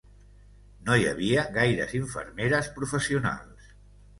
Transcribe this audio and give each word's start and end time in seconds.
No 0.87 0.95
hi 1.01 1.05
havia 1.09 1.43
gaires 1.57 1.93
infermeres 1.99 2.73
professionals 2.81 3.73